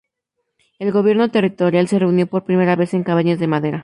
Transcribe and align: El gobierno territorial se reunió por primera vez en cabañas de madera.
El 0.79 0.91
gobierno 0.91 1.29
territorial 1.29 1.87
se 1.87 1.99
reunió 1.99 2.25
por 2.25 2.43
primera 2.43 2.75
vez 2.75 2.95
en 2.95 3.03
cabañas 3.03 3.37
de 3.37 3.45
madera. 3.45 3.79